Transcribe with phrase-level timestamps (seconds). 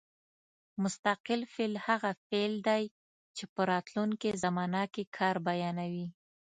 [0.83, 2.83] مستقبل فعل هغه فعل دی
[3.35, 6.07] چې په راتلونکې زمانه کې کار بیانوي.